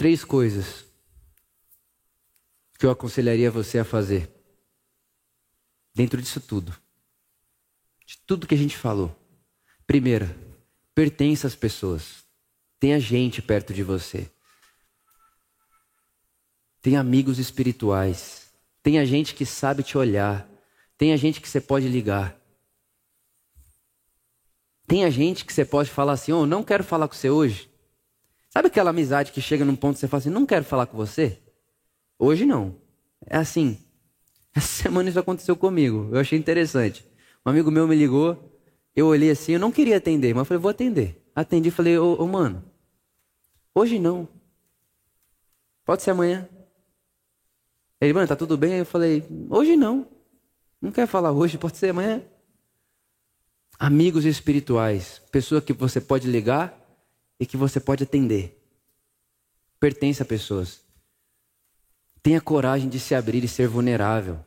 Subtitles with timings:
[0.00, 0.86] três coisas
[2.78, 4.30] que eu aconselharia você a fazer
[5.94, 6.74] dentro disso tudo.
[8.06, 9.14] De tudo que a gente falou.
[9.86, 10.34] Primeira,
[10.94, 12.24] pertença às pessoas.
[12.78, 14.30] Tenha gente perto de você.
[16.80, 18.50] Tenha amigos espirituais.
[18.82, 20.48] Tenha gente que sabe te olhar.
[20.96, 22.40] Tenha gente que você pode ligar.
[24.86, 27.69] Tenha gente que você pode falar assim: Oh, não quero falar com você hoje.
[28.50, 30.96] Sabe aquela amizade que chega num ponto que você fala assim: Não quero falar com
[30.96, 31.38] você?
[32.18, 32.76] Hoje não.
[33.24, 33.78] É assim.
[34.54, 36.10] Essa semana isso aconteceu comigo.
[36.12, 37.06] Eu achei interessante.
[37.46, 38.58] Um amigo meu me ligou.
[38.94, 41.24] Eu olhei assim, eu não queria atender, mas falei: Vou atender.
[41.34, 42.62] Atendi e falei: Ô, ô mano,
[43.74, 44.28] hoje não.
[45.84, 46.48] Pode ser amanhã.
[48.00, 48.78] Ele, mano, tá tudo bem?
[48.78, 50.08] Eu falei, hoje não.
[50.80, 52.22] Não quer falar hoje, pode ser amanhã.
[53.78, 56.79] Amigos espirituais, pessoa que você pode ligar
[57.40, 58.62] e que você pode atender.
[59.80, 60.82] Pertence a pessoas.
[62.22, 64.38] Tenha coragem de se abrir e ser vulnerável.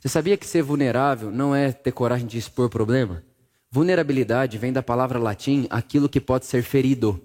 [0.00, 3.22] Você sabia que ser vulnerável não é ter coragem de expor problema?
[3.70, 7.22] Vulnerabilidade vem da palavra latim aquilo que pode ser ferido.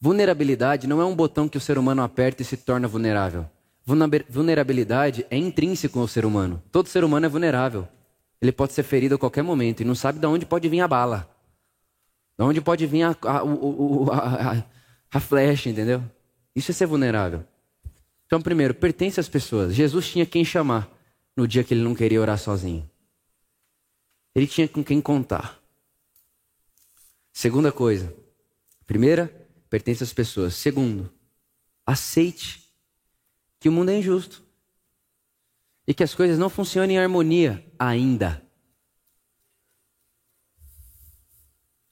[0.00, 3.44] Vulnerabilidade não é um botão que o ser humano aperta e se torna vulnerável.
[4.28, 6.62] Vulnerabilidade é intrínseco ao ser humano.
[6.70, 7.88] Todo ser humano é vulnerável.
[8.40, 10.88] Ele pode ser ferido a qualquer momento e não sabe de onde pode vir a
[10.88, 11.28] bala.
[12.40, 14.64] De onde pode vir a, a, a, a,
[15.12, 16.02] a flecha, entendeu?
[16.56, 17.44] Isso é ser vulnerável.
[18.24, 19.74] Então, primeiro, pertence às pessoas.
[19.74, 20.88] Jesus tinha quem chamar
[21.36, 22.88] no dia que ele não queria orar sozinho.
[24.34, 25.60] Ele tinha com quem contar.
[27.30, 28.10] Segunda coisa.
[28.86, 29.26] Primeira,
[29.68, 30.54] pertence às pessoas.
[30.54, 31.12] Segundo,
[31.84, 32.64] aceite
[33.58, 34.42] que o mundo é injusto
[35.86, 38.42] e que as coisas não funcionam em harmonia ainda.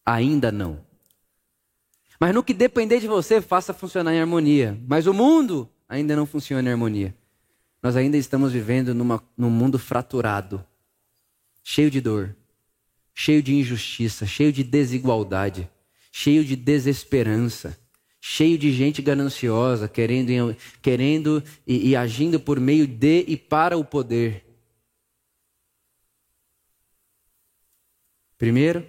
[0.09, 0.81] Ainda não.
[2.19, 4.81] Mas no que depender de você, faça funcionar em harmonia.
[4.87, 7.15] Mas o mundo ainda não funciona em harmonia.
[7.83, 10.65] Nós ainda estamos vivendo numa, num mundo fraturado,
[11.63, 12.35] cheio de dor,
[13.15, 15.71] cheio de injustiça, cheio de desigualdade,
[16.11, 17.79] cheio de desesperança
[18.21, 23.85] cheio de gente gananciosa, querendo, querendo e, e agindo por meio de e para o
[23.85, 24.45] poder.
[28.37, 28.87] Primeiro,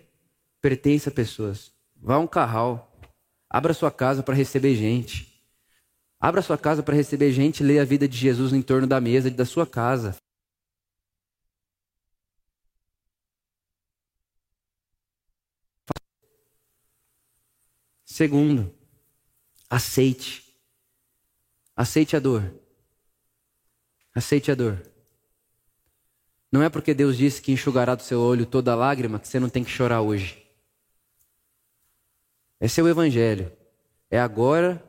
[0.61, 1.71] pertence a pessoas.
[1.95, 2.91] Vá a um carral,
[3.49, 5.27] abra sua casa para receber gente.
[6.19, 8.99] Abra sua casa para receber gente e leia a vida de Jesus em torno da
[8.99, 10.15] mesa da sua casa.
[18.05, 18.73] Segundo,
[19.69, 20.43] Aceite.
[21.75, 22.51] Aceite a dor.
[24.15, 24.81] Aceite a dor.
[26.51, 29.47] Não é porque Deus disse que enxugará do seu olho toda lágrima que você não
[29.47, 30.48] tem que chorar hoje.
[32.59, 33.51] Esse é o Evangelho.
[34.09, 34.83] É agora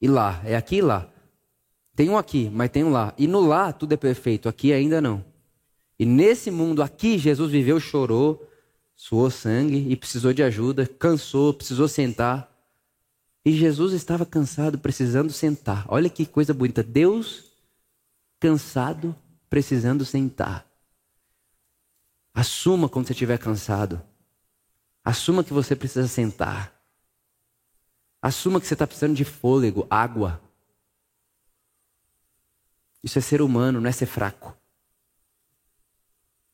[0.00, 0.42] e lá.
[0.44, 1.08] É aqui e lá.
[1.94, 3.14] Tem um aqui, mas tem um lá.
[3.18, 5.24] E no lá tudo é perfeito, aqui ainda não.
[5.98, 8.48] E nesse mundo aqui, Jesus viveu, chorou,
[8.96, 12.50] suou sangue e precisou de ajuda, cansou, precisou sentar.
[13.44, 15.84] E Jesus estava cansado, precisando sentar.
[15.88, 16.82] Olha que coisa bonita.
[16.82, 17.52] Deus
[18.40, 19.14] cansado,
[19.50, 20.66] precisando sentar.
[22.34, 24.00] Assuma quando você estiver cansado.
[25.04, 26.71] Assuma que você precisa sentar.
[28.22, 30.40] Assuma que você está precisando de fôlego, água.
[33.02, 34.56] Isso é ser humano, não é ser fraco.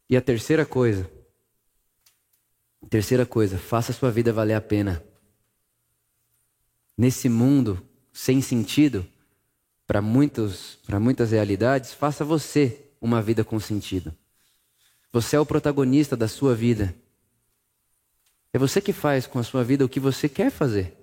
[0.08, 1.10] E a terceira coisa,
[2.88, 5.04] terceira coisa, faça a sua vida valer a pena
[6.96, 9.06] nesse mundo sem sentido,
[9.86, 14.12] para muitos, para muitas realidades, faça você uma vida com sentido.
[15.12, 16.94] Você é o protagonista da sua vida.
[18.52, 20.97] É você que faz com a sua vida o que você quer fazer.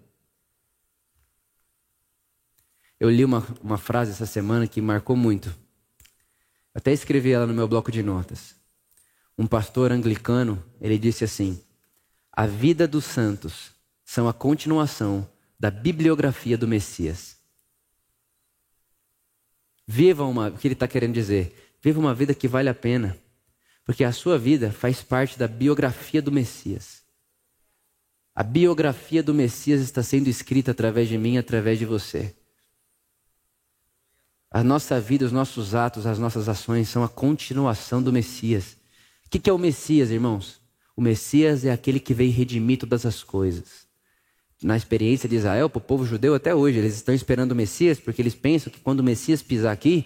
[3.00, 5.54] Eu li uma, uma frase essa semana que marcou muito.
[6.74, 8.56] Até escrevi ela no meu bloco de notas.
[9.38, 11.62] Um pastor anglicano, ele disse assim:
[12.32, 13.72] A vida dos santos
[14.04, 15.28] são a continuação
[15.60, 17.38] da bibliografia do Messias.
[19.88, 21.76] Viva uma, o que ele está querendo dizer?
[21.82, 23.18] Viva uma vida que vale a pena,
[23.84, 27.04] porque a sua vida faz parte da biografia do Messias.
[28.34, 32.36] A biografia do Messias está sendo escrita através de mim, através de você.
[34.56, 38.78] A nossa vida, os nossos atos, as nossas ações são a continuação do Messias.
[39.26, 40.62] O que é o Messias, irmãos?
[40.96, 43.86] O Messias é aquele que veio redimir todas as coisas
[44.64, 46.78] na experiência de Israel, para o povo judeu até hoje.
[46.78, 50.06] Eles estão esperando o Messias, porque eles pensam que quando o Messias pisar aqui,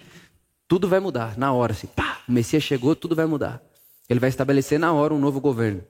[0.68, 1.74] tudo vai mudar, na hora.
[1.74, 3.62] Assim, pá, o Messias chegou, tudo vai mudar.
[4.10, 5.84] Ele vai estabelecer na hora um novo governo.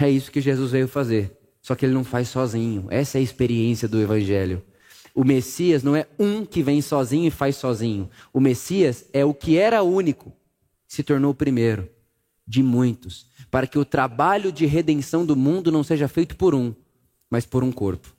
[0.00, 1.38] É isso que Jesus veio fazer.
[1.62, 2.88] Só que ele não faz sozinho.
[2.90, 4.60] Essa é a experiência do Evangelho.
[5.14, 8.08] O Messias não é um que vem sozinho e faz sozinho.
[8.32, 10.32] O Messias é o que era único,
[10.86, 11.88] se tornou o primeiro
[12.46, 16.74] de muitos, para que o trabalho de redenção do mundo não seja feito por um,
[17.30, 18.12] mas por um corpo.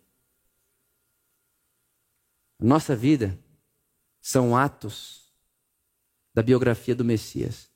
[2.58, 3.38] Nossa vida
[4.22, 5.22] são atos
[6.34, 7.70] da biografia do Messias.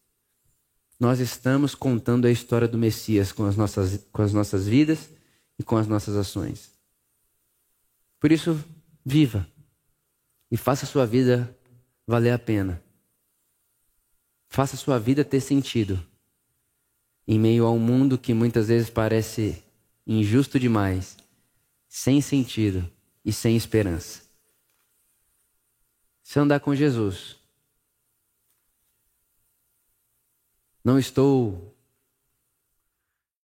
[1.00, 5.10] Nós estamos contando a história do Messias com as nossas, com as nossas vidas
[5.60, 6.72] e com as nossas ações.
[8.20, 8.64] Por isso,
[9.06, 9.48] viva
[10.50, 11.56] e faça a sua vida
[12.08, 12.84] valer a pena.
[14.48, 16.04] Faça a sua vida ter sentido
[17.28, 19.64] em meio a um mundo que muitas vezes parece
[20.06, 21.18] injusto demais,
[21.88, 22.90] sem sentido
[23.24, 24.24] e sem esperança.
[26.24, 27.38] Se andar com Jesus,
[30.84, 31.75] não estou